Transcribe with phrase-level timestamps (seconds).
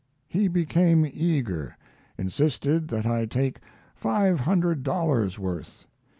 [0.27, 1.77] He became eager;
[2.17, 3.59] insisted that I take
[3.93, 5.85] five hundred dollars' worth.